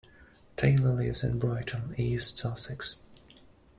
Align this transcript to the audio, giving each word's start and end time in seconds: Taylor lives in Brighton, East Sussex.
Taylor 0.57 0.95
lives 0.95 1.21
in 1.23 1.37
Brighton, 1.37 1.93
East 1.95 2.35
Sussex. 2.35 2.95